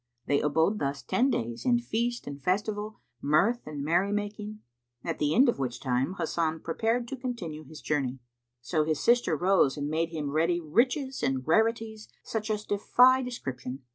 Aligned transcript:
They 0.25 0.41
abode 0.41 0.79
thus 0.79 1.03
ten 1.03 1.29
days 1.29 1.63
in 1.63 1.77
feast 1.77 2.25
and 2.25 2.41
festival, 2.41 3.01
mirth 3.21 3.67
and 3.67 3.83
merry 3.83 4.11
making, 4.11 4.61
at 5.03 5.19
the 5.19 5.35
end 5.35 5.47
of 5.47 5.59
which 5.59 5.79
time 5.79 6.15
Hasan 6.17 6.61
prepared 6.61 7.07
to 7.09 7.15
continue 7.15 7.63
his 7.65 7.81
journey. 7.81 8.17
So 8.61 8.83
his 8.83 8.99
sister 8.99 9.37
rose 9.37 9.77
and 9.77 9.89
made 9.89 10.09
him 10.09 10.31
ready 10.31 10.59
riches 10.59 11.21
and 11.21 11.45
rarities, 11.47 12.09
such 12.23 12.49
as 12.49 12.65
defy 12.65 13.21
description. 13.21 13.83